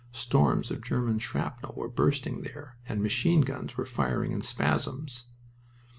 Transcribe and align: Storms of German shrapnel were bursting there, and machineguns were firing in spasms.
Storms 0.13 0.71
of 0.71 0.81
German 0.81 1.19
shrapnel 1.19 1.75
were 1.75 1.87
bursting 1.87 2.41
there, 2.41 2.75
and 2.89 3.03
machineguns 3.03 3.77
were 3.77 3.85
firing 3.85 4.31
in 4.31 4.41
spasms. 4.41 5.25